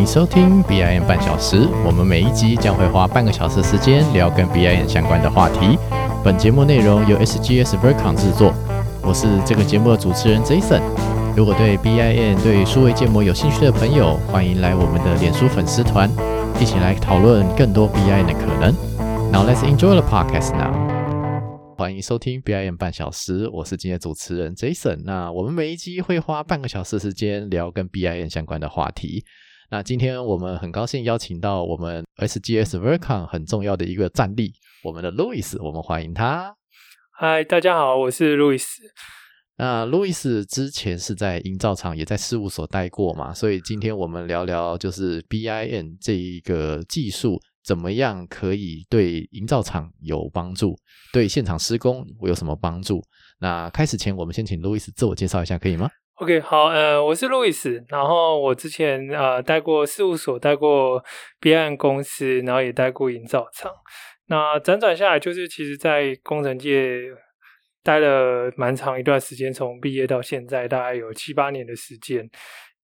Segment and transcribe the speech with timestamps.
[0.00, 1.68] 迎收听 BIM 半小时。
[1.84, 5.78] 我们每一集将会花半个小时时间聊跟 BIM 相关的话题。
[6.24, 8.54] 本节目内容由 SGS Vercon 制作。
[9.02, 10.80] 我是这个节目的主持人 Jason。
[11.36, 16.08] 如果对 BIM 对数位建模有兴趣的朋友，欢迎来我们的脸书粉丝团，
[16.58, 18.72] 一起来讨论更多 BIM 的可能。
[19.30, 20.72] Now let's enjoy the podcast now.
[21.76, 25.02] 欢迎收听 BIM 半小时，我是今天主持人 Jason。
[25.04, 29.22] 那我们每一集会花半个小时时间聊跟 BIM 相关的话题。
[29.72, 36.56] 那今天我们很高兴邀请到我们 SGS Vercon 很重要的一个战力，我们的 Louis，我们欢迎他。
[37.12, 38.66] 嗨，大家好，我是 Louis。
[39.58, 47.40] 那 Louis 之前是在营造厂，也在事务所待过嘛，所以今天我们聊聊就是 B I N 这一个技术。
[47.62, 50.74] 怎么样可以对营造厂有帮助？
[51.12, 53.00] 对现场施工有什么帮助？
[53.38, 55.88] 那开始前，我们先请 Louis 自我介绍一下，可以吗
[56.20, 61.02] ？OK，好，呃，我是路易斯，然后我之前呃待过事务所，待过
[61.40, 63.72] 别案公司，然后也待过营造厂。
[64.26, 67.04] 那辗转下来，就是其实，在工程界
[67.82, 72.28] 待了蛮长一段时间，从毕业到现在，大概有七八年的时间。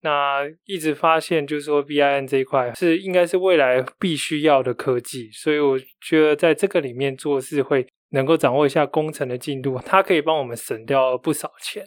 [0.00, 11.84] 那一直发现，就是说，BIM 这一块是应该是未来必须要的科技，所以我觉得在这个里面做事会能够掌握一下工程的进度，它可以帮我们省掉不少钱。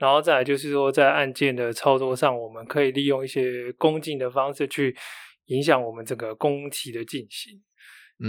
[0.00, 4.96] 然后再来就是说，在案件的操作上，我们可以利用一些攻进的方式去
[5.46, 7.60] 影响我们整个工期的进行，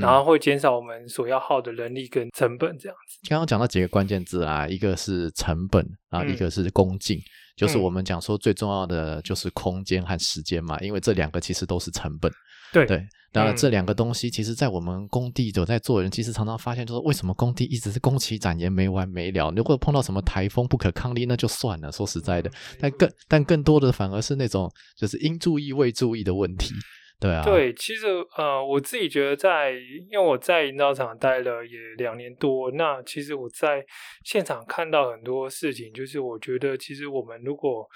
[0.02, 3.20] 然后会减少我们所要耗的人力跟成本这样子。
[3.30, 7.18] 刚刚讲到几个关键字啊，一个是成本啊，一个是攻进。
[7.62, 12.32] 就是我们讲说最重要的就是空间和时间嘛，因为这两个其实都是成本。
[12.74, 19.52] 对对，那这两个东西，其实，在我们工地有在做的人，其实常常发现，就是为什么工地一直是工期展延没完没了？
[19.52, 21.92] 如果碰到什么台风不可抗力，那就算了。
[21.92, 26.74] 说实在的，但更但更多的反而是那种就是应注意未注意的问题。
[27.22, 29.74] 对啊，对，其实呃，我自己觉得在，
[30.10, 33.86] 因为我在营造厂待了也两年多，那其实我在
[34.26, 37.88] 现场看到很多事情，就是我觉得其实我们如果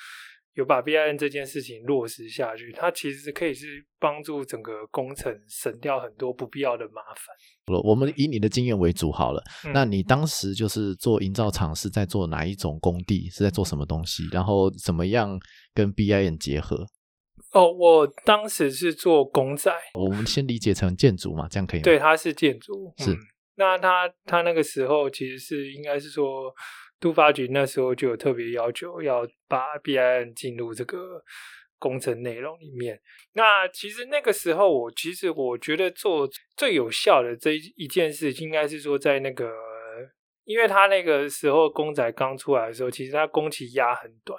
[0.54, 7.36] 有把 BIN 这件事情落实下去，它其实可以是帮助整个工程省掉很多不必要的麻烦。
[7.74, 15.38] 我我们以你的经验为主好了，那你当时就是做营造厂是在做哪一种工地，是在做什么东西，然后怎么样
[15.74, 16.86] 跟 BIN 结合？
[17.56, 21.86] 哦，我当时是做公仔，我们先理解成建筑嘛，这样可以吗？
[21.86, 23.16] 对，它是建筑，是。
[23.56, 26.54] 那他他那个时候其实是应该是说，
[27.00, 31.24] 都发局那时候就有特别要求要把 B I N 进入这个
[31.80, 33.00] 工程内容里面。
[33.32, 39.50] 那其实那个时候，我其实我觉得做最有效的这一件事，应该是说在那个，
[40.44, 44.38] 因为他那个时候公仔刚出来的时候，其实它工期压很短。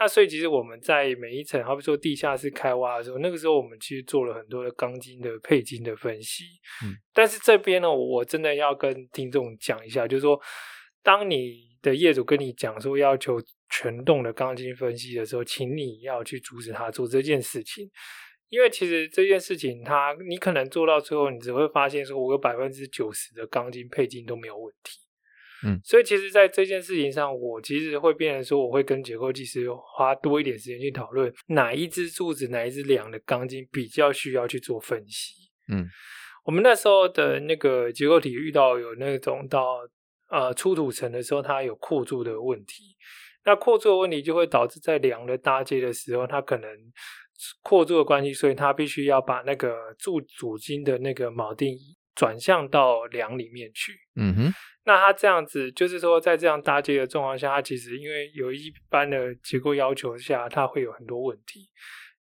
[0.00, 6.44] 那所以其实我们在每一层，好比说地下室开挖的时候，那个时候我们其实做了很多的钢筋的配筋的分析。
[6.82, 10.40] 嗯，但是这边呢，我真的要跟听众讲一下，就是说，
[11.02, 17.86] 当你的业主跟你讲说要求全栋的钢筋分析的时候，请你要去阻止他做这件事情，
[18.48, 24.98] 因为其实这件事情，他你可能做到最后，你只会发现说，我有百分之九十的钢筋配筋都没有问题。
[25.64, 35.34] 嗯，所以其实，在这件事情上，我其实会变成说，我会跟结构技师花多一点时间去讨论哪一支柱子、哪一支梁的钢筋比较需要去做分析。
[35.68, 35.86] 嗯，
[36.44, 39.78] 我们那时候的那个结构体遇到有那种到
[40.30, 42.96] 呃出土层的时候，它有扩柱的问题。
[43.44, 46.70] 那扩柱的问题就会导致在梁的搭接的时候，它可能
[47.62, 51.76] 扩柱的关系，所以它必须要把那个柱主筋的那个铆钉
[52.14, 53.92] 转向到梁里面去。
[54.16, 54.54] 嗯哼。
[54.84, 61.68] 那它这样子，就是说，在这样搭接的状况下，它其实因为有一般的结构要求下，它会有很多问题。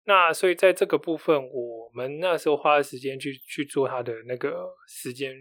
[0.03, 5.33] 那所以在这个部分，我们那时候花的时间去去做它的那个时间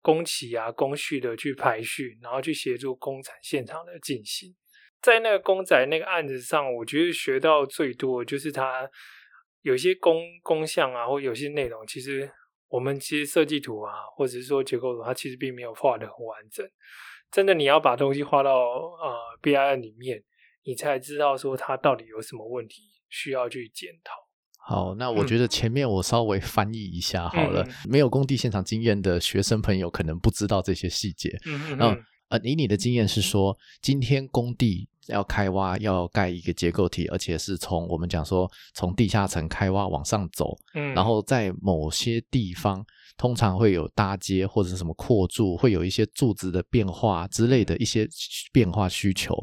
[0.00, 4.54] 工期啊、工序的去排序，然后去协助工程现场的进行。
[5.02, 8.88] 在那个公仔那个案子上，我觉得学到最多就是它
[9.62, 12.30] 有些工工项啊，或有些内容，其实。
[12.72, 16.66] 我们其实设计图啊，或者是说结构图，它其实并没有画的很完整。
[17.30, 20.24] 真的，你要把东西画到呃 BIM 里面，
[20.64, 24.14] 你才知道说它到底有什么问题需要去检讨。
[24.64, 27.66] 好，那我觉得前面我稍微翻译一下好了。
[27.86, 31.38] 没有工地现场经验的学生朋友可能不知道这些细节。
[31.44, 32.04] 嗯嗯。
[32.32, 42.82] 呃，以你的经验是说，今天工地要开挖，要盖一个结构体，而且是从我们讲说从地下层开挖往上走，嗯，然后在某些地方
[43.18, 48.08] 通常会有搭接或者是什么扩柱，会有一些柱子的变化之类的一些
[48.50, 49.36] 变化需求。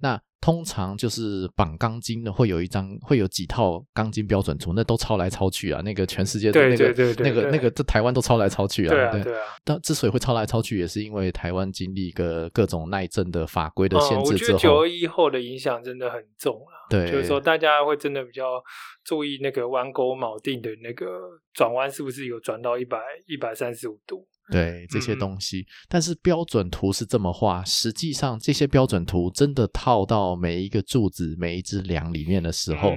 [0.00, 5.80] 那通常就是绑钢筋的，会有一张，会有几套钢筋标准图，那都抄来抄去啊。
[5.82, 8.90] 那个全世界的那个、那个、那个，在台湾都抄来抄去啊。
[8.90, 9.40] 对啊，对啊。
[9.62, 16.90] 但之所以会抄来抄去，也是因为台湾经历个各种耐震的法规的限制之后，九二一后的影响真的很重啊。
[16.90, 18.60] 对，就是说大家会真的比较
[19.04, 21.06] 注意那个弯钩铆定的那个
[21.54, 22.98] 转弯是不是有转到一百
[23.28, 24.26] 一百三十五度。
[24.50, 32.92] 对这些东西，但是标准图是这么画，实际上这些标准图真的套到每一个柱子、每一只梁里面的时候，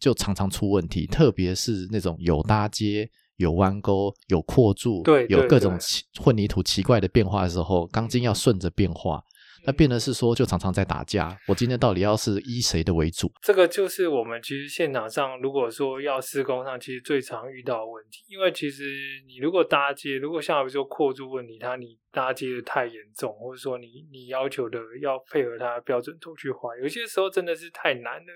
[0.00, 1.06] 就常常出问题。
[1.06, 5.78] 特别是那种有搭接、有弯钩、有扩柱、对有各种
[6.20, 9.22] 混凝土奇怪的变化的时候，钢筋要顺着变化。
[9.64, 11.36] 那变的是说，就常常在打架。
[11.46, 13.30] 我今天到底要是依谁的为主？
[13.42, 18.24] 这个就是我们其实现场上，如果说要施工上，其实最常遇到的问题。
[18.28, 18.84] 因为其实
[19.26, 28.32] 你如果搭接，如果像比如说扩筑问题，它你搭接的太严重，或者说你你要求的要配合它标准图去画，有些时候真的是太难了。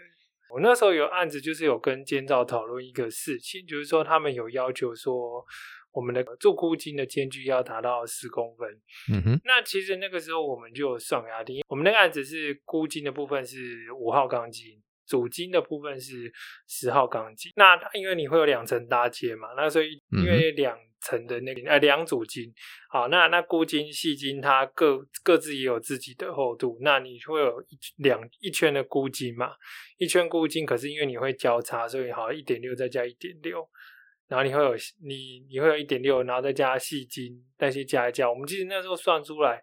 [0.54, 5.44] 我那时候有案子，就是有跟监造讨论一个事情，就是说他们有要求说。
[5.96, 8.68] 我们的做箍筋的间距要达到十公分。
[9.10, 16.30] 嗯哼，那其实那个时候我们就有算压力，我们那个案子是箍筋的部分是五号钢筋，主筋的部分是
[16.68, 17.50] 十号钢筋。
[17.56, 22.52] 那因为你会有两层搭接嘛，那所以因为两层的那个呃两组筋，
[22.90, 29.52] 好，那那箍筋细筋它各各自也有自己的厚度，那你会有一两一圈的箍筋嘛，
[29.96, 33.66] 一圈箍筋，可是因为你会交叉，所以好一点六再加一点六。
[34.28, 39.62] 然后你会有你你会有一点六，然后再加细筋那些加一加，我们其实那时候算出来，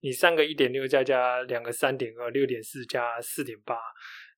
[0.00, 3.76] 你三个一点六加加两个三点二，六点四加四点八，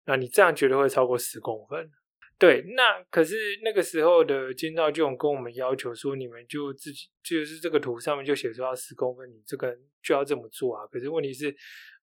[0.07, 1.91] 那你这样绝对会超过十公分。
[2.39, 10.87] 对，那可是那个时候的建造就跟我们要求说，你们就自己就是这个图上面就写说要十公分，你这个就要这么做啊。
[10.87, 11.55] 可是问题是，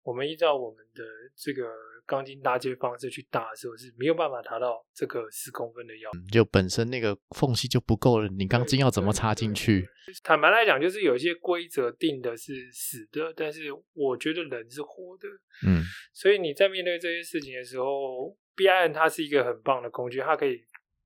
[0.03, 1.03] 我们依照我们的
[1.35, 1.63] 这个。
[2.05, 9.87] 钢筋搭接方式去搭的时候是没有办法达到这个十公分的要求，就本身那个缝隙就不够了，你钢筋要怎么插进去？
[10.23, 15.27] 坦白来讲，就是有些规则定的是死的，但是我觉得人是活的，
[15.67, 15.83] 嗯，
[16.13, 20.59] 所以你在面对这些事情的时候，B I N 它是一个很棒的工具，它可以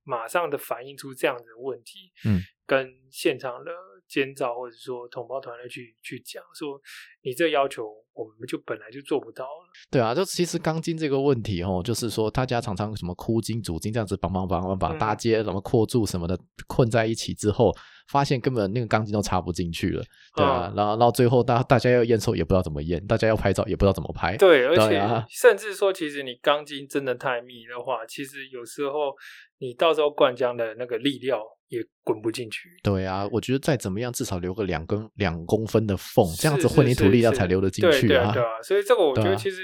[0.04, 3.72] 马上的反映出这样的问题，嗯，跟现场的。
[4.08, 6.80] 监造或者说同胞团队去去讲说，
[7.24, 9.70] 你这要求我们就本来就做不到了。
[9.92, 17.72] 对啊，就其实钢筋这个问题哦，就是说大家常常什么箍筋、主筋这样子绑绑绑绑把搭接什么扩柱什么的困在一起之后，
[18.08, 20.04] 发现根本那个钢筋都插不进去了，
[20.36, 24.36] 对啊，然后到最后大大家要验收也不知道怎么验，大家要拍照也不知道怎么拍。
[24.38, 29.14] 对，而且甚至说，其实你钢筋真的太密的话，其实有时候
[29.60, 31.42] 你到时候灌浆的那个力料。
[31.68, 32.70] 也滚不进去。
[32.84, 38.32] 对啊，我觉得再怎么样，至少留个两根两公分的缝，这样子混凝土力量才流得进去啊。
[38.32, 39.64] 对啊，所以这个我觉得其实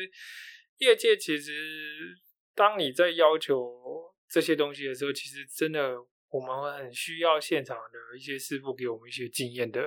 [0.80, 1.52] 业界其实，
[2.56, 3.56] 当你在要求
[4.28, 5.92] 这些东西的时候，其实真的
[6.32, 9.82] 我们会很需要现场的一些师傅给我们一些经验的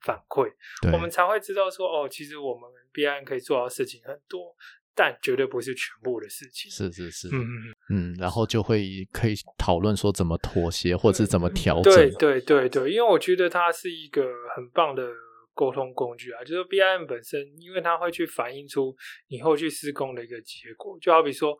[0.00, 0.50] 反馈，
[0.92, 4.56] 我们才会知道说哦，其实我们 B I 可以做到事情很多。
[4.92, 6.70] 但绝对不是全部的事情。
[6.70, 11.94] 是是是，嗯嗯嗯，然后就会可以讨论说怎么妥协，或者是怎么调整。
[11.94, 14.22] 对对对对，因为我觉得它是一个
[14.54, 15.08] 很棒的
[15.54, 18.94] 沟通工具啊，就是 B I M 本身，因为它会去反映出
[19.28, 20.98] 你后续施工的一个结果。
[21.00, 21.56] 就好比说，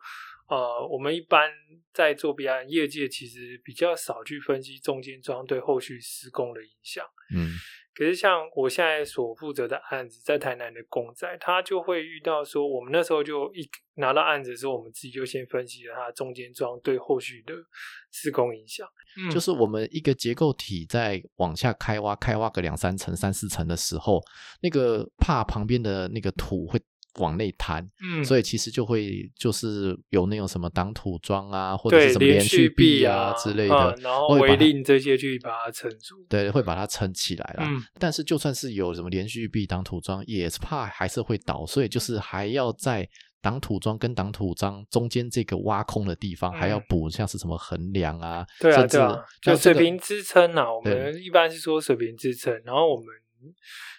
[0.47, 1.49] 呃，我们一般
[1.93, 7.05] 在做 B I 业界，其实比较少去分析中间桩对后续施工的影响。
[7.35, 7.51] 嗯。
[7.93, 17.53] 可是像我现在所负责的案子，在台南的公仔，他就会遇到说，我们那时候就一拿到案子的时候，我们自己就先分析了它中间桩对后续的
[18.09, 18.87] 施工影响。
[19.29, 24.21] 就是我们一个结构体在往下开挖，开挖个两三层、三四层的时候，
[24.61, 26.81] 那个怕旁边的那个土会。
[27.19, 37.63] 往内弹，嗯，所以其实就会就是有那种什么挡土桩啊，或者是什么连续壁啊之类的，然后围令这些去把它撑住，对，会把它撑起来了。
[37.65, 43.05] 嗯，但是就算是有什么连续壁挡土桩，也是怕还是会倒，所以就是还要在
[43.41, 53.07] 挡土桩跟挡土桩中间这个挖空的地方，还要补像是什么横梁啊，对啊，对啊，就水平支撑啊，我们一般是说水平支撑，然后我们。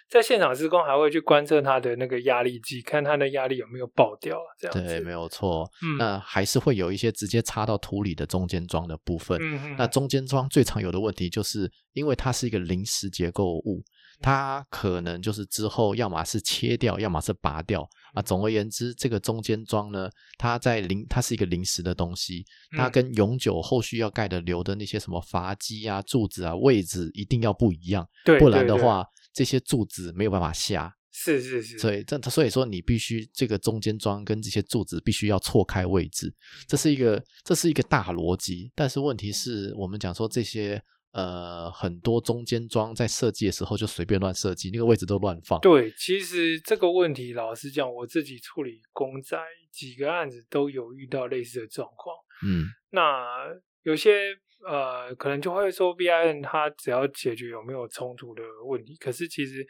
[0.09, 5.69] 在现场施工还会去观测它的那个压力计，看它的压力有没有爆掉这样对，没有错。
[5.81, 9.39] 嗯那还是会有一些直接插到土里的中间桩的部分。
[9.41, 13.83] 嗯那中间桩最常有的问题，就是因为它是一个临时结构物，
[14.21, 18.21] 它可能就是之后要么是切掉，要么是拔掉啊。
[18.21, 20.07] 总而言之，这个中间桩呢，
[20.37, 22.45] 它在临，它是一个临时的东西，
[22.77, 29.03] 它跟永久后续要盖的留的那些什么阀基啊、柱子啊位置一定要不一样，对不然的话。
[29.33, 36.33] 这些柱子没有办法下，是是是，所以这所以说你必须这个中间桩跟这些柱子必须要错开位置，
[36.67, 38.71] 这是一个这是一个大逻辑。
[38.75, 45.59] 但是问题是我们讲说这些呃很多中间桩在设计的时候就随便乱设计，那个位置都乱放。
[45.61, 49.37] 对，其实这个问题老实讲，我自己处理公仔
[49.71, 52.15] 几个案子都有遇到类似的状况。
[52.45, 53.47] 嗯，那
[53.83, 59.67] 有些呃可能就会说 B I N 它只要解决有没有冲突的问题，可是其实。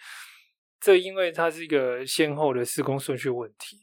[0.85, 3.77] 这因为它是一个先后的施工顺序问题，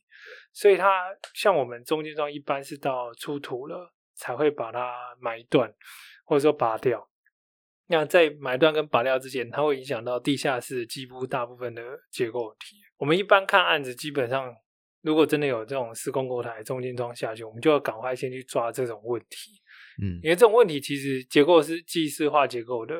[0.52, 1.02] 所以它
[1.32, 5.74] 像我们中间桩一般是到出土了才会把它埋断
[6.26, 7.08] 或者说拔掉。
[7.86, 12.76] 那在埋断跟拔掉之前，它会影响到地下室几乎大部分的结构体。
[12.98, 14.54] 我们一般看案子，基本上
[15.00, 19.62] 如果真的有这种施工构台中间桩下去，我们就要赶快先去抓这种问题。
[20.00, 22.95] 嗯，因为这种问题其实结构是记式化结构的。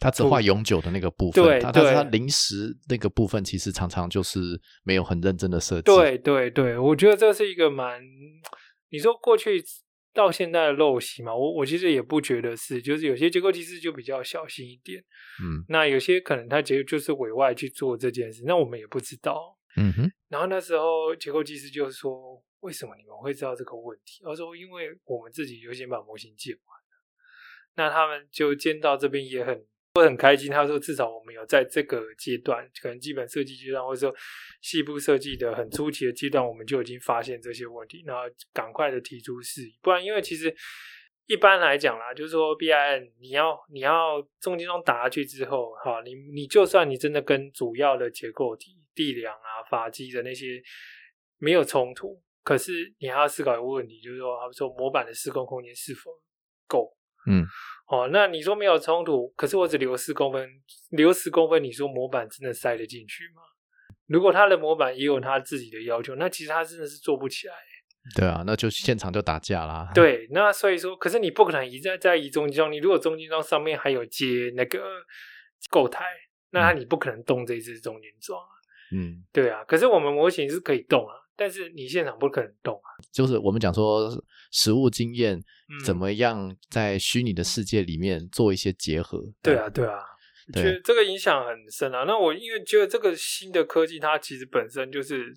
[0.00, 4.38] 它只画永久的那个部分，对，它但是它临时那个部分其实常常就是
[4.84, 5.82] 没有很认真的设计。
[5.82, 8.00] 对对对，我觉得这是一个蛮，
[8.90, 9.60] 你说过去
[10.14, 15.00] 到现在的陋习嘛，我我其实也不觉得是，就是有些结构技师就比较小心一点，
[15.42, 20.08] 嗯，那有些可能他结构就是委外去做这件事，那我们也不知道，嗯哼。
[20.28, 27.02] 然后那时候结构技师就说：“为什么你们会知道这个问题？”他说：“因为我们自己就先把模型建完了，
[27.76, 30.48] 那他们就建到这边也很。”会很开心。
[30.48, 34.16] 他说：“至少我们有在这个阶段，可能基本设计阶段，或者说
[34.60, 38.22] 细部设计的很初期的阶段，我们就已经发现这些问题，然后
[38.52, 39.76] 赶快的提出事宜。
[39.82, 40.54] 不然，因为其实
[41.26, 50.62] 一般来讲啦，就是说 B I N，你要你要中间桩打下去之后，哈，你你就算你真的跟主要的结构体、地梁啊、法基的那些
[51.38, 56.10] 没有冲突，可是你还要思考一个问题，就是说，好比说模板的施工空间是否
[56.66, 56.96] 够？
[57.26, 57.44] 嗯。”
[57.92, 60.48] 哦，那你说没有冲突，可是我只留四公分，
[60.90, 63.42] 留十公分，你说模板真的塞得进去吗？
[64.06, 67.54] 如果他的模板也有他自己的要求，那其实他真的是做不起来。
[68.16, 69.90] 对啊，那就现场就打架啦。
[69.94, 74.82] 对，那所以说，可是你不可能移在在移中间桩，你如果中间桩上面还有接那个
[75.70, 76.06] 构台，
[76.52, 78.52] 那你不可能动这只中间桩啊。
[78.96, 82.90] 嗯，对啊，可是我们模型是可以动啊，但是你现场不可能动啊。
[83.10, 84.10] 就是我们讲说
[84.50, 85.42] 实物经验。
[85.84, 89.22] 怎么样在虚拟的世界里面做一些结合？
[89.42, 89.98] 对啊，对啊，
[90.54, 92.04] 觉得这个影响很深啊。
[92.04, 95.30] 那我因为觉得这个新的科技，它其实本身就是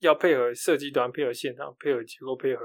[0.00, 2.64] 要配合设计端、配合现场、配合结构、配合。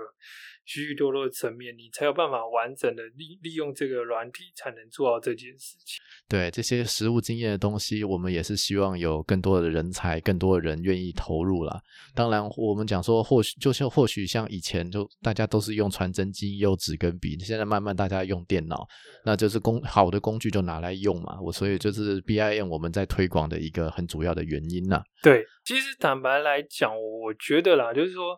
[0.65, 6.01] 许许多多的层面，你才有办法完整的利利用这个软体，才能做到这件事情。
[6.27, 11.79] 对这些实物经验的东西，我们也是希望有更多的人才，更多的人愿意投入了。
[12.15, 18.87] 当然，我们讲说，或许就像或许像以前，就大家都是用传真机、用纸跟笔，现在慢慢大家用电脑，
[19.23, 21.39] 那就是工好的工具就拿来用嘛。
[21.39, 25.03] 我所以就是 B I M 我们在推广的一个很主要的原因呐。
[25.21, 28.35] 对，其实坦白来讲，我觉得啦，就是说。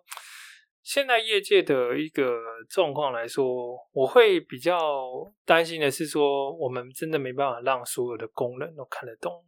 [0.88, 2.40] 现在业界的一个
[2.70, 4.80] 状况来说，我会比较
[5.46, 9.44] 担心的是说，我们真的没办法让所有的工人都看得懂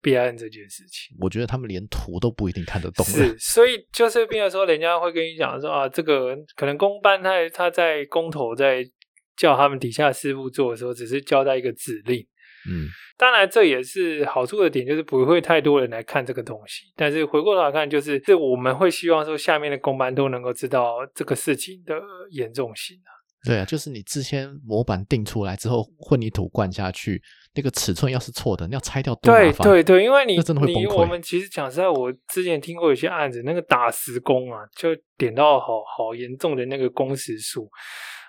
[0.00, 1.16] B I N 这件事情。
[1.20, 3.04] 我觉得他们连图都不一定看得懂。
[3.04, 8.88] 是，所以就是变成说，人家会跟你讲说啊，这个可能工班他他在工头在
[9.36, 12.24] 叫他们底下师傅做的时候，只是交代一个指令。
[12.66, 12.88] 嗯。
[13.18, 16.84] 当然，这也是好处的点，就是不会太多人来看这个东西。
[16.96, 22.00] 但是回过头来看，就是这我们会希望说，下面的公班都能够知道这个事情的
[22.30, 23.10] 严重性啊。
[23.44, 27.20] 对啊，就是你之前模板定出来之后，混凝土灌下去，
[27.54, 30.96] 那个尺寸要是错的，你要拆掉多对对对，因为你真的会崩溃。
[30.96, 37.68] 我们其实讲实在，我之前听过有些案子，那个打石工啊，就点到好好严重的那个工时数。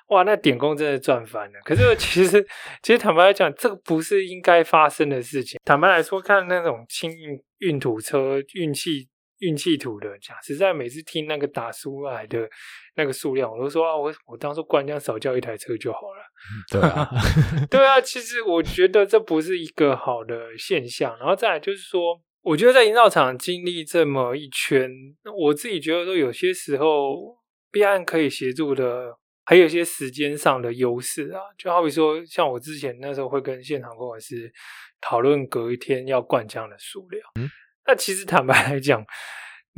[0.09, 1.59] 哇，那点工真的赚翻了。
[1.63, 2.43] 可是其实，
[2.81, 5.59] 其实坦白来讲，这个不是应该发生的事情。
[5.63, 12.49] 坦白来说，看那种轻运运土车、运气运气土的，讲实在，每次听那个打出来的
[12.95, 16.23] 那个数量，我都说啊，我我当初灌浆少叫一台车就好了。
[16.71, 17.07] 对啊，
[17.69, 18.01] 对啊。
[18.01, 21.15] 其实我觉得这不是一个好的现象。
[21.19, 24.89] 然后再来就是说，我觉得在营造厂经历这么一圈，
[25.37, 27.37] 我自己觉得说，有些时候
[27.71, 29.15] B 案可以协助的。
[29.49, 34.53] 还有一些时间上的优势啊，就好比说，像我之前那时候会跟现场工程师
[35.01, 37.23] 讨论隔一天要灌浆的数量。
[37.33, 37.49] 嗯，
[37.87, 39.03] 那其实坦白来讲。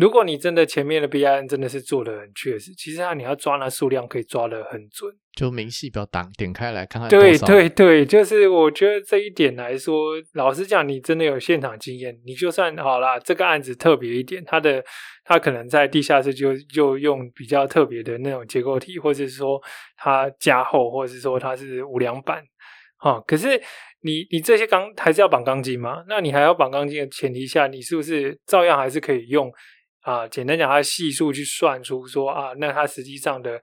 [0.01, 7.08] 如果你真的前面的 B I N 真的是做的很确实，其实啊，你要抓那数量可以抓的很准，就明细表打点开来看看。
[7.08, 14.84] 对对对，就是我觉得这一点来说，老实讲，你真的有现场经验，你就算好啦，这个案子特别一点，它的
[15.24, 19.62] 它可能在地下室就就用比较特别的那种结构体，或者是说
[19.98, 22.43] 它加厚，或者是说它是无梁板。
[22.98, 23.50] 哈，可是
[24.01, 26.03] 你你这些钢还是要绑钢筋嘛？
[26.10, 29.51] 那你还要绑钢筋的前提下，你是不是照样还是可以用
[30.01, 30.27] 啊？
[30.27, 33.62] 简单讲，它系数去算出说啊，那它实际上的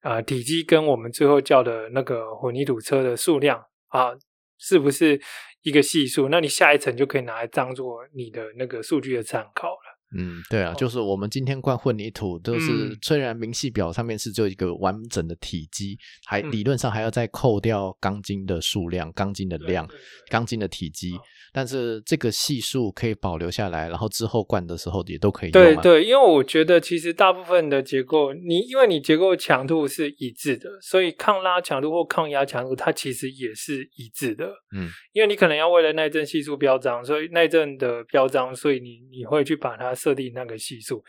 [0.00, 4.12] 啊体积跟我们最后叫的那个混凝土车的数量啊，
[4.58, 5.20] 是不是
[5.62, 6.28] 一个系数？
[6.28, 9.87] 那你下一层就可以拿来当做你的那个数据的参考了。
[10.16, 19.86] 嗯，对啊，就是我们今天灌混凝土，都是虽然明细表上面是就一个完整的体积，还理论上还要再扣掉钢筋的数量、钢筋的量、
[20.30, 21.18] 钢筋的体积。
[21.50, 25.52] 但是这个系数可以保留下来，然后之后灌的时候也都可以用。
[25.52, 34.44] 对对，因为我觉得其实大部分的结构，你因为你结构强度是一致的，所以抗拉强度或抗压强度它其实也是一致的。
[34.76, 41.02] 嗯，因为你可能要为了耐震系数标章，所以耐震的标章，所以你你会去把它设定那个系数。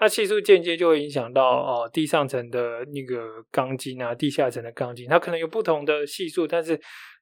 [0.00, 6.74] 那系数间接就会影响到哦，地上层的那个钢筋啊，地下层的钢筋，它可能有不同的系数，但是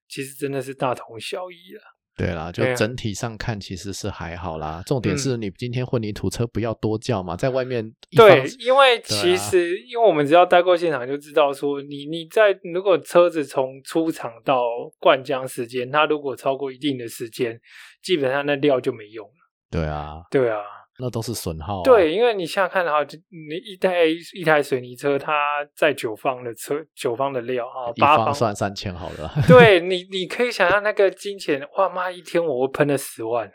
[0.09, 1.83] 其实真的是大同小异了。
[2.17, 4.81] 对啦，就整体上看其实是还好啦。
[4.87, 7.85] 重点是你今天混凝土车不要多叫嘛，在外面。
[8.17, 14.63] 对，因为其实因为我们只要待过现场就知道，说你你在如果车子从出厂到
[15.01, 17.61] 灌浆时间，它如果超过一定的时间，
[18.03, 19.33] 基本上那料就没用了。
[19.69, 20.59] 对啊，对啊。
[21.01, 21.83] 那都是损耗。
[21.85, 29.33] 对，因为你现在看的话，就你一台一台水泥车，它在九方的车，九方的料啊，八方算三千好了。
[29.47, 33.49] 对 你，你可以想象那个金钱，哇妈，一天我会喷了十万。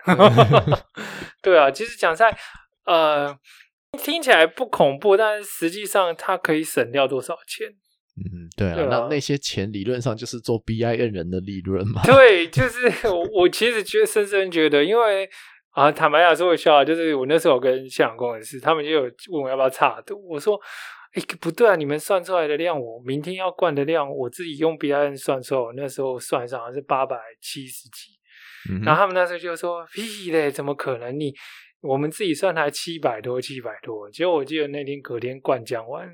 [1.44, 2.34] 对啊，其实讲在
[2.86, 3.38] 呃，
[3.98, 7.68] 听起来不恐怖，但是实际上它可以省掉多少钱？
[8.16, 12.02] 嗯，对啊，那那些钱理论上就是做 BIN 人的利润嘛。
[12.06, 15.30] 对，就是我我其实觉得深深觉得，因为。
[15.74, 19.02] 啊，坦白讲，说我笑话，就是我那时候跟现场工程师，他们就有
[19.32, 20.24] 问我要不要差度。
[20.28, 20.60] 我说，
[21.14, 28.14] 哎，不对啊，你们算出来的量，我明天要灌的量，我自己用 B I N 算出来，我那时候算上是八百七十几。
[28.86, 31.20] 然后他们那时候就说，屁嘞，怎么可能？
[31.20, 31.34] 你
[31.82, 34.10] 我们自己算才七百多，七百多。
[34.12, 36.08] 结果我记得那天隔天灌浆完，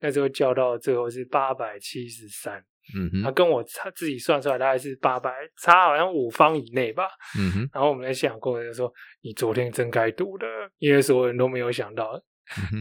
[0.00, 2.62] 那时候叫到最后是八百七十三。
[2.96, 5.30] 嗯哼，他跟我差自己算出来大概是八百，
[5.60, 7.08] 差好像五方以内吧。
[7.38, 10.46] 嗯哼，然后我们在想过就说，你昨天真该赌的，
[10.78, 12.18] 因为所有人都没有想到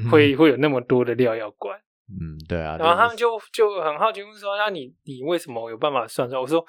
[0.10, 1.78] 会会有那么多的料要灌。
[2.10, 2.78] 嗯，对啊。
[2.80, 6.40] 然后他们就就很好奇问说，那你你为什么有办法算出来？
[6.40, 6.66] 我说，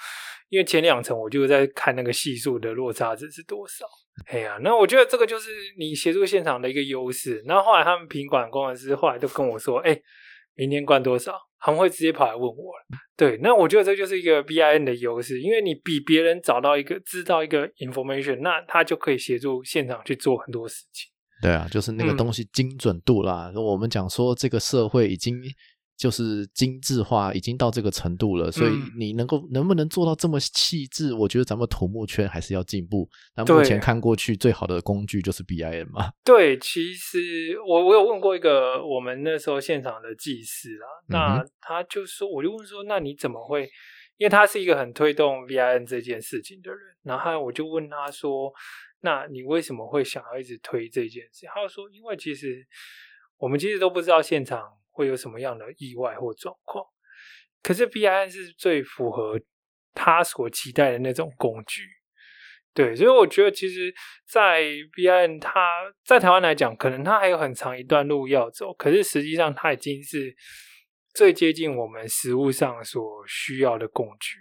[0.48, 3.86] 因为前两层我就在看那个系数的落差值是多少。
[4.26, 7.40] 哎呀，那我觉得这个就是你协助现场的一个优势。
[7.46, 9.96] 然后后来他们品管工程师后来都跟我说，哎。
[10.58, 11.32] 明天灌多少？
[11.58, 12.74] 他们会直接跑来问我
[13.16, 21.10] 对，那我觉得这就是一个 B I N 的优势，因为你比别人找到一个知道一个 information，那他就可以协助现场去做很多事情。
[21.40, 23.50] 对啊，就是那个东西精准度啦。
[23.54, 25.34] 我们讲说这个社会已经。
[25.98, 31.12] 就是精致化已经到这个程度了，所以你能够能不能做到这么细致？
[31.12, 33.10] 我觉得咱们土木圈还是要进步。
[33.34, 36.12] 那目前看过去最好的工具就是 BIM 嘛。
[36.24, 43.68] 对，其实我我有问过一个我们那时候现场的技师啊，那他就说，我就问说，那你怎么会？
[44.18, 48.52] 因为他是一个很推动 B I N 这件事情的人，然后我就问他说，
[49.00, 51.44] 那你为什么会想要一直推这件事？
[51.52, 52.64] 他就说，因为其实
[53.36, 54.62] 我们其实都不知道现场。
[54.98, 56.84] 会有什么样的意外或状况？
[57.62, 59.40] 可是 B I N 是最符合
[59.94, 61.82] 他所期待的那种工具，
[62.74, 63.94] 对，所以我觉得其实，
[64.28, 65.52] 在 B I N 它
[66.04, 70.34] 在台湾来讲，可能它还有很长一段路要走，可是实际上它已经是
[71.14, 74.38] 最接近我们实物上所需要的工具。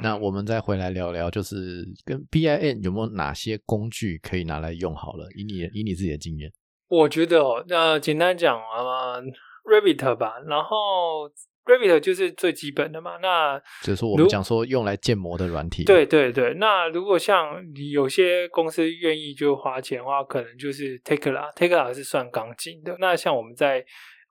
[0.00, 5.28] 那我们再回来聊聊，就是跟 B I N 有没有哪些工具可以拿来用好了？
[5.34, 6.50] 以你以你自己的经验。
[6.92, 9.16] 我觉得哦，那简单讲啊
[9.64, 11.26] ，Revit 吧，然后
[11.64, 13.16] Revit 就是最基本的嘛。
[13.16, 15.84] 那就是我们讲说用来建模的软体。
[15.84, 22.94] 对对对，那如果像你有些公司愿意就花钱的话，可能就是 Takela，Takela 是算钢筋的。
[22.98, 23.82] 那像我们在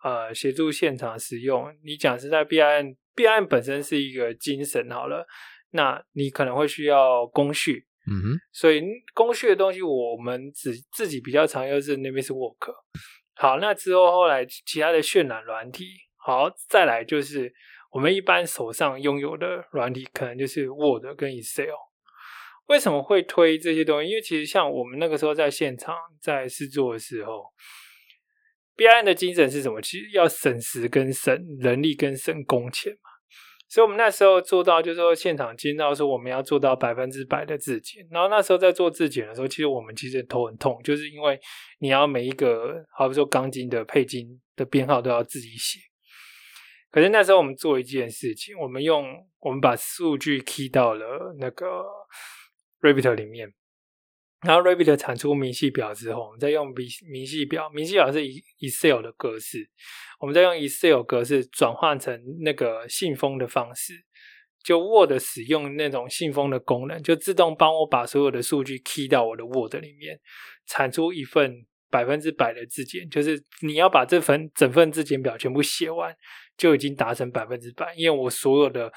[0.04, 5.26] 呃协助现场使用，你讲是在 B I N，B I N 本身是一个精神好了，
[5.72, 7.88] 那你可能会需要工序。
[8.08, 8.82] 嗯哼，所以
[9.14, 12.74] 工序的东西，我们只自己比较常用是 Navis Work。
[13.36, 15.86] 好，那之后后来其他的渲染软体，
[16.18, 17.54] 好，再来就是
[17.92, 21.70] 我们一般手上拥有的软体，可能就是 Word 跟 Excel。
[22.68, 24.10] 为什么会推这些东西？
[24.10, 27.44] 因为其实像我们那个时候在现场在试做的时候
[28.78, 29.82] ，BIM 的精神是什么？
[29.82, 33.11] 其实要省时跟省人力跟省工钱嘛。
[33.72, 38.06] 所以，我们那时候做到，就是说，现场听到说我们要做到百分之百的自检。
[38.12, 41.40] 然后那时候在做自检的时候，其实我们其实头很痛，就是因为
[41.80, 45.80] 你要每一个，好比说钢筋的配筋的编号都要自己写。
[46.90, 49.06] 可是那时候我们做一件事情，我们用
[49.40, 51.86] 我们把数据 key 到了那个
[52.82, 53.54] Rabbit 里面，
[54.46, 58.20] 然后 Rabbit 产出明细表之后，我们再用明明细表，明细表是
[58.60, 59.70] Excel 的格式，
[60.20, 63.94] 我们再用 Excel 格式转换成那个信封的方式，
[64.64, 70.20] 就 Word 使用那种信封的功能，就自动帮我把所有的数据 key 到我的 Word 里面，
[70.66, 76.16] 产出一份百分之百的字检，就是你要把这份整份字检表全部写完，
[76.58, 78.92] 就已经达成百分之百，因为我所有的。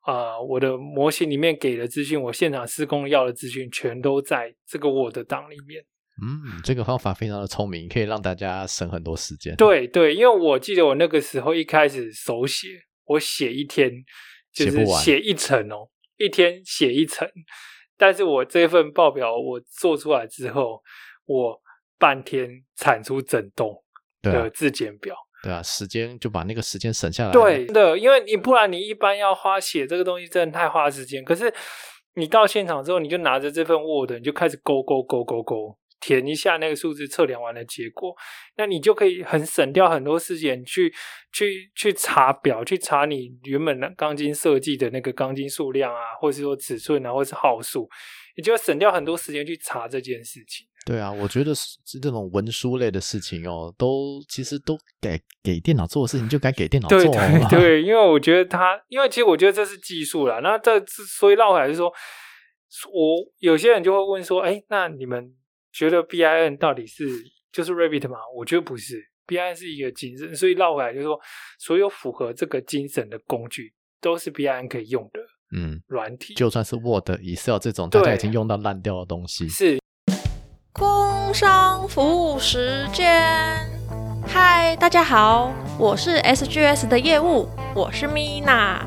[0.00, 5.84] 啊，我的模型里面给的资讯，我现场施工要的资讯，全都在这个 Word 档里面。
[6.22, 9.54] 嗯，这个方法非常的聪明，可以让大家省很多时间。
[9.56, 12.68] 对对，因为我记得我那个时候一开始手写，
[13.04, 13.90] 我写一天
[14.52, 17.28] 就是写一层哦，一天写一层。
[17.96, 20.82] 但是我这份报表我做出来之后，
[21.26, 21.60] 我
[21.98, 23.82] 半天产出整栋
[24.22, 25.14] 的质检表。
[25.42, 27.32] 对啊，时间就把那个时间省下来。
[27.32, 31.24] 对的，因为你不然你一般要花写这个东西，真的太花时间。
[31.24, 31.52] 可是
[32.14, 38.14] 你到现场之后，你就拿着这份 Word，你就开始勾勾勾勾勾，填一下那个数字，测量完的结果，
[38.56, 40.92] 那你就可以很省掉很多时间去
[41.32, 47.88] 去去查表，去查你原本的钢筋设计的那个钢筋数量啊，或者是说尺寸啊，或者是号数，
[48.36, 50.66] 你就要省掉很多时间去查这件事情。
[50.86, 56.98] 对啊，我觉得是这种文书类的事情哦，都其实都给给电脑做的事情，就该给电脑做。
[56.98, 60.40] 对对对，因为我觉得它，因为其实我觉得这是技术啦。
[60.40, 61.92] 那这所以绕回来是说，
[62.90, 65.34] 我有些人就会问说，哎，那你们
[65.70, 67.04] 觉得 B I N 到底是
[67.52, 68.16] 就是 Rabbit 吗？
[68.34, 70.34] 我觉得不是，B I N 是一个精神。
[70.34, 71.20] 所以绕回来就是说，
[71.58, 75.20] 所有符合这个精神的工具都是 B I N 可以用的。
[75.52, 79.80] 嗯，软体就算是 Word、Excel 这种大家已经用到烂掉的东西，是。
[80.72, 83.68] 工商服务时间，
[84.26, 88.78] 嗨，大家好，我是 SGS 的业务，我是 Mina，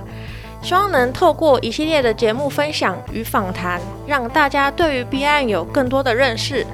[0.62, 6.66] 希望能透过一系列的节目分享与访谈，让大家对于 B 案有更多的认识。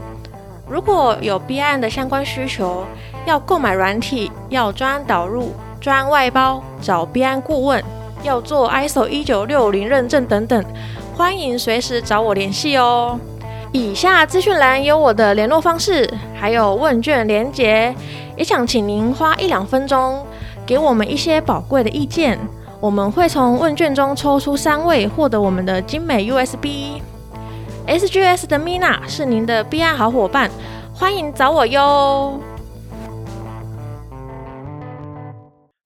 [0.70, 2.86] 如果有 B 案的相关需求，
[3.26, 7.84] 要购买软体，要专案导入、专案外包，找 B 案顾问，
[8.24, 10.64] 要做 ISO 一九六零认证等等，
[11.16, 13.20] 欢迎随时找我联系哦。
[13.72, 17.94] 以下资讯栏有我的联络方式，还有问卷连结，
[18.36, 20.26] 也想请您花一两分钟
[20.66, 22.40] 给我们一些宝贵的意见。
[22.82, 27.02] 我们会从问卷中抽出三位，获得我们的精美 USB。
[27.88, 30.50] SGS 的 Mina 是您的 BI 好伙伴，
[30.94, 32.40] 欢迎找我哟。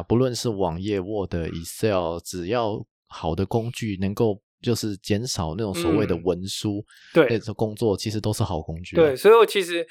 [0.03, 4.41] 不论是网页、Word、Excel，只要好的工具能够。
[4.63, 8.95] 就是减少那种所谓的文书，对，工作其实都是好工具。
[8.95, 9.85] 对，所以我其实，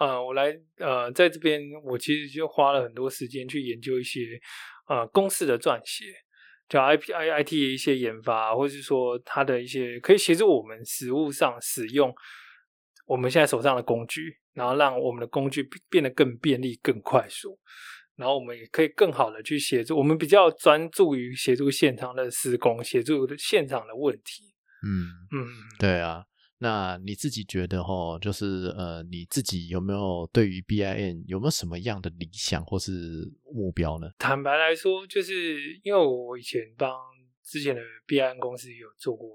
[0.00, 4.22] 呃，我来，呃，在这边，我其实就花了很多时间去研究一些，
[4.88, 6.06] 呃，公式的撰写，
[6.68, 12.12] 叫 I P I I T 的一些研发，或者是说它的一些可以协助我们实物上使用
[13.06, 17.56] 我们现在手上的工具，然后让我们的工具变得更便利、更快速。
[18.16, 24.54] 然后我们也可以更好的去协助，我们比较专注于协助现场的施工，协助现场的问题。
[24.82, 25.48] 嗯嗯，
[25.78, 26.24] 对啊。
[26.58, 34.08] 那你自己觉得哈，就是呃，你自己有没有对于 BIN 有没有什么样的理想或是目标呢？
[34.18, 36.98] 坦白来说，就是因为我以前帮
[37.44, 39.28] 之前的 BIN 公司有做过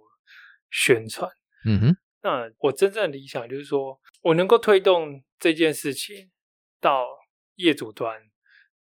[0.71, 1.29] 宣传。
[1.65, 1.97] 嗯哼。
[2.23, 6.31] 那我真正的理想就是说我能够推动这件事情
[6.79, 7.05] 到
[7.57, 8.19] 业主端。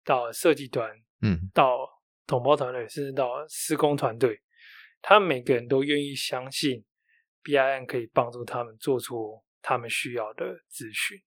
[0.05, 0.91] 到设计端，
[1.23, 1.89] 嗯，到
[2.27, 4.41] 统包团队，甚至到施工团队，
[5.03, 6.85] 他们每个人都愿意相信
[7.43, 11.21] BIN 可以帮助他们做出他们需要的资讯。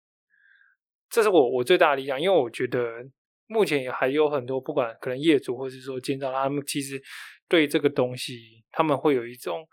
[1.10, 3.04] 这是我我最大的理想，因为我觉得
[3.46, 7.02] 目前也还有很多，不管可能业主或是说建造，他们其实
[7.48, 9.68] 对这个东西，他们会有一种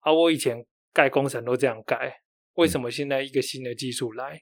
[0.00, 2.20] 啊，我以前盖工程都这样盖，
[2.54, 4.38] 为什么现在一个新的技术来，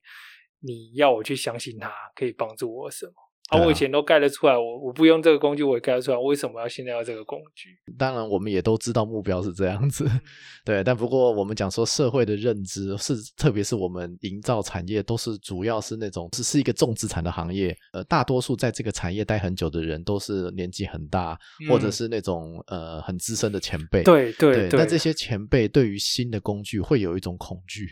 [0.58, 3.12] 你要我去相信它可以帮助我什么？
[3.50, 7.78] 啊，我以前都盖得出来，我我不用这个工具我也盖得出来，为什么要现在要这个工具？
[7.98, 10.08] 当然，我们也都知道目标是这样子，
[10.64, 10.82] 对。
[10.82, 24.02] 但不过我们讲说社会的认知是，特别是我们营造产业都是主要是那种只是一个重资产的行业，呃，大多数在这个产业待很久的人都是年纪很大，或者是那种呃很资深的前辈。
[24.04, 24.80] 对对对。
[24.80, 27.88] 那这些前辈对于新的工具会有一种恐惧。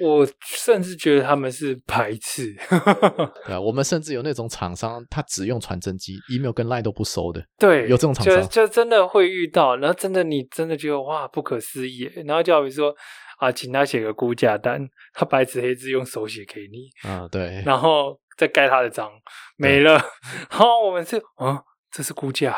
[0.00, 2.54] 我甚至觉得他们是排斥，
[3.46, 12.94] 对啊，我们甚至有那种厂商，他只用传真机，email 跟 line 都不收的，对，有这种厂商，就真的会遇到，然后真的你真的觉得哇不可思议，然后就好比说
[13.38, 19.10] 啊，请他写个估价单，他白纸黑字用手写给你，啊对，然后再盖他的章，
[19.56, 19.92] 没了，
[20.50, 21.62] 然后我们是啊。
[21.98, 22.56] 这是估价，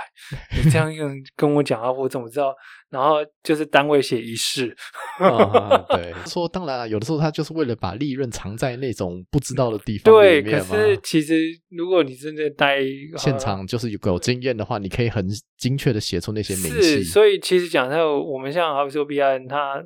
[0.55, 2.55] 你这样用跟我讲啊，我怎么知道？
[2.91, 4.77] 然后就是单位写一式，
[5.19, 10.43] 啊， 对，说当然了，有的时候他就是为了把利润藏在那种不知道的地方对。
[10.43, 10.61] 可。
[10.61, 12.81] 是其实如果你真的待
[13.17, 15.27] 现呃场就是有有经验的话，你可以很
[15.57, 17.03] 精确的写出那些明是，细。
[17.03, 19.83] 所以其实讲在我们像好比说 B I N，它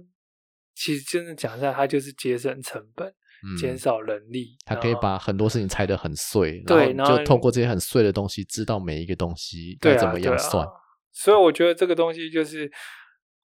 [0.75, 3.15] 其实真的讲一下它就是节省成本，嗯
[3.59, 10.67] 减少人力，他可以把很多事情拆得很碎，对然后就通过这些很碎的东西，知道每一个东西该怎么样算。
[11.13, 12.71] 所以我觉得这个东西就是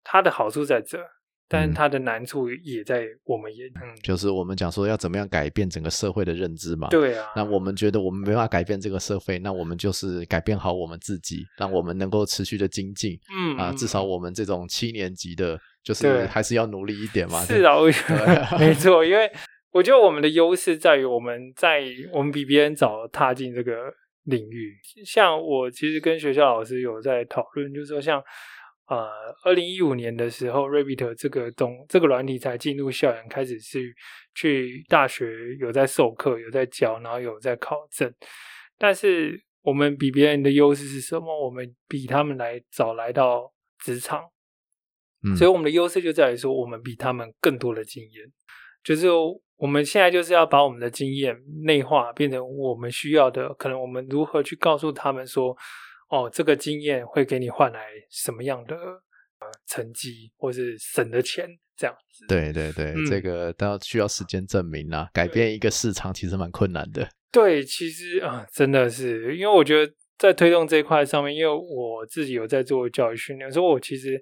[0.02, 0.98] 它的好处在这，
[1.48, 6.88] 但它的难处也在我们也嗯，就是我们讲说要怎么样改变整个社会的认知嘛。。
[6.88, 13.70] 对啊，那我们觉得我们没办法改变这个社会，那我们就是改变好我们自己，让我们能够持续的精进嗯啊。
[13.70, 17.44] 嗯至少我们这种七年级的，就是还是要努力一点嘛。
[17.44, 19.30] 是啊，我觉对得没错，因为
[19.72, 23.92] 我觉得我们的优势在于我们在我们比别人早踏进这个
[24.24, 24.76] 领域。
[25.04, 28.22] 像我其实跟学校老师有在讨论，就是说像
[28.86, 29.08] 呃，
[29.44, 33.94] 二零一五年的时候，Rabbit 这个东这个软体才进入校园，开始是
[34.34, 38.12] 去大学有在授课，有在教，然后有在考证。
[38.76, 41.26] 但是我们比别人的优势是什么？
[41.44, 44.24] 我们比他们来早来到职场，
[45.22, 48.24] 嗯所以我们的优势就在于说，我们比他们更多的经验，
[48.82, 49.06] 就是
[49.60, 55.54] 我们现在就是要把我们的经验内化，变成我们需要的，可能我们如何去告诉他们说，
[56.08, 61.46] 哦，这个经验会给你换来什么样的呃成绩，或是省的钱，
[61.76, 62.24] 这样子。
[62.26, 65.10] 对对对，嗯这个都要需要时间证明啦。
[65.12, 67.06] 改变一个市场其实蛮困难的。
[67.30, 74.18] 对，其实啊、真的是，因为我觉得在推动这一块上面，因为我自己有在做教育训练，所以我其实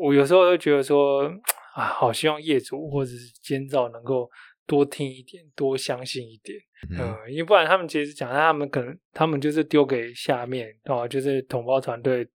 [0.00, 1.30] 我有时候会觉得说
[1.76, 4.30] 啊，好希望业主或者是监造能够
[4.66, 6.58] 多听一点，多相信一点，
[6.90, 12.26] 嗯、嗯因为不然他们其实讲，他们可能他们就是丢给下面哦、就是同胞团队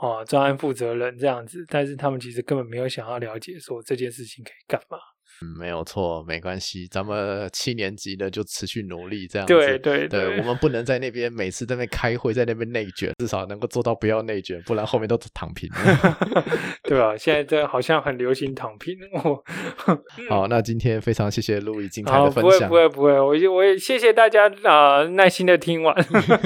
[0.00, 4.98] 哦，专案负责人这样子，但是他们其实根本没有想要了解说这件事情可以干嘛。
[5.42, 9.54] 嗯，没有错，没关系，咱们七年级的就持续努力这样子。
[9.54, 16.18] 对对对，我们不能在那边每次在那边开会，在那边内卷，至少能够做到不要内卷，不然后面都躺平了。
[16.82, 17.16] 对啊？
[17.16, 19.42] 现在这好像很流行躺平哦。
[20.28, 22.88] 好，那今天非常谢谢路易精彩，的分享不会不。
[22.88, 25.94] 会不会，我也我也谢谢大家啊、呃耐心的听完。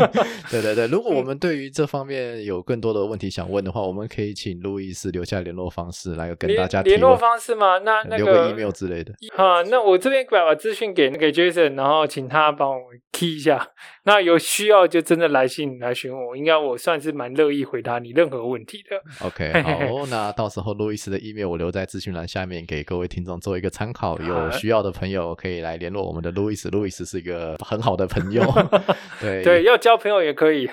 [0.51, 7.79] 对对对，如果嗯我们对于这方面有更多的问题想问的话，我们可以请路易斯留下联络方式来跟大家联联络，方式吗？
[7.79, 9.13] 那那留个 email 之类的。
[9.37, 12.81] 啊，那我这边把把资讯给那个 Jason，然后请他帮我
[13.13, 13.69] key 一下。
[14.05, 19.01] 那有需要就真的来信来询问我，应该我算是蛮乐意回答你任何问题的。
[19.25, 24.19] OK， 好，那到时候路易斯的 email 我留在资讯栏下面，给各位听众做一个参考。
[24.19, 28.43] 有需要的朋友可以来联络我们的路易斯，路易斯是一个很好的朋友。
[29.21, 30.69] 对对，要交朋友也可以，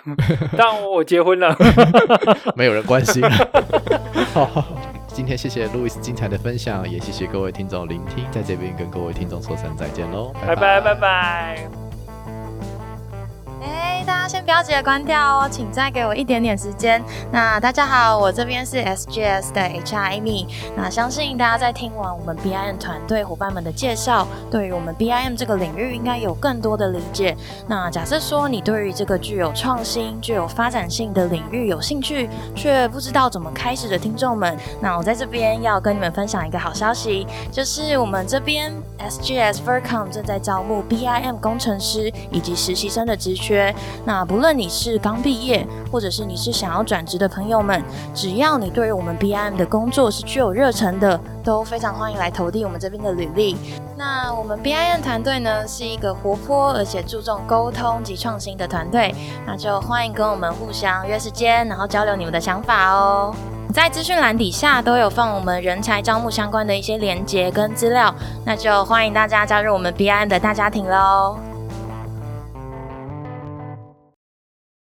[0.57, 1.55] 但我结婚了。
[2.55, 3.21] 没有人关心。
[4.33, 4.65] 好，
[5.11, 10.79] 今天谢谢路易斯精彩的分享，也谢谢各位听众聆听，在这边跟各位听众说声再见喽，拜拜。
[10.79, 11.69] 拜拜。
[13.61, 17.03] 哎，大家先不要急着关掉哦，请再给我一点点时间。
[17.31, 20.47] 那大家好，我这边是 SGS 的 HR Amy。
[20.75, 27.35] 那相信大家在听完我们 BIM 团队伙伴们的介绍，对于我们 BIM 这个领域应该有更多的理解。
[27.67, 43.73] 那假设说你对于这个具有创新、具有发展性的领域有兴趣，却不知道怎么开始的听众们，那我在这边要跟你们分享一个好消息，就是我们这边 SGS Vercom 正在招募 BIM 工程师以及实习生的职缺。
[44.05, 53.55] 那不论你是刚毕业，或者是你是想要转职的朋友们，只要你对于我们 BIM 的工作是具有热忱的，都非常欢迎来投递我们这边的履历。
[53.97, 59.13] 那我们 BIM 团队呢是一个活泼而且注重沟通及创新的团队，
[59.45, 63.35] 那就欢迎跟我们互相约时间，然后交流你们的想法哦。
[63.73, 71.37] 在资讯栏底下都有放我们人才招募相关的一些连接跟资料，那就欢迎大家加入我们 BIM 的大家庭喽。